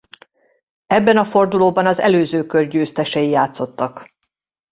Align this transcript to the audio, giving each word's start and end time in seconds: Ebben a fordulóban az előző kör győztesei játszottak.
Ebben 0.87 1.17
a 1.17 1.23
fordulóban 1.23 1.85
az 1.85 1.99
előző 1.99 2.45
kör 2.45 2.67
győztesei 2.67 3.29
játszottak. 3.29 4.13